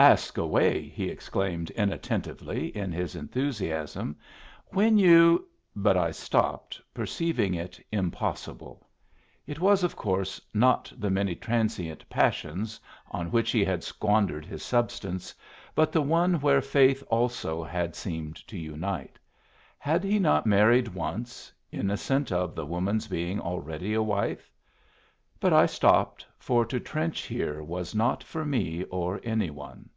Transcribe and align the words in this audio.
"Ask 0.00 0.38
away!" 0.38 0.82
he 0.86 1.08
exclaimed, 1.08 1.70
inattentively, 1.70 2.66
in 2.68 2.92
his 2.92 3.16
enthusiasm. 3.16 4.14
"When 4.66 4.96
you" 4.96 5.48
but 5.74 5.96
I 5.96 6.12
stopped, 6.12 6.80
perceiving 6.94 7.54
it 7.54 7.84
impossible. 7.90 8.86
It 9.48 9.58
was, 9.58 9.82
of 9.82 9.96
course, 9.96 10.40
not 10.54 10.92
the 10.96 11.10
many 11.10 11.34
transient 11.34 12.08
passions 12.08 12.78
on 13.10 13.32
which 13.32 13.50
he 13.50 13.64
had 13.64 13.82
squandered 13.82 14.44
his 14.46 14.62
substance, 14.62 15.34
but 15.74 15.90
the 15.90 16.00
one 16.02 16.40
where 16.40 16.62
faith 16.62 17.02
also 17.10 17.64
had 17.64 17.96
seemed 17.96 18.36
to 18.46 18.56
unite. 18.56 19.18
Had 19.80 20.04
he 20.04 20.20
not 20.20 20.46
married 20.46 20.86
once, 20.86 21.52
innocent 21.72 22.30
of 22.30 22.54
the 22.54 22.64
woman's 22.66 23.08
being 23.08 23.40
already 23.40 23.94
a 23.94 24.02
wife? 24.04 24.48
But 25.40 25.52
I 25.52 25.66
stopped, 25.66 26.26
for 26.36 26.66
to 26.66 26.80
trench 26.80 27.20
here 27.22 27.62
was 27.62 27.94
not 27.94 28.24
for 28.24 28.44
me 28.44 28.82
or 28.90 29.20
any 29.22 29.50
one. 29.50 29.88